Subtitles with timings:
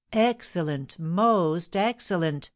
[0.13, 0.97] "Excellent!
[0.97, 2.49] Most excellent!"